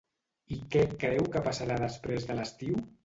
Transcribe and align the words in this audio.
I 0.53 0.57
què 0.75 0.85
creu 1.03 1.29
que 1.35 1.43
passarà 1.49 1.77
després 1.85 2.27
de 2.31 2.39
l'estiu? 2.41 2.81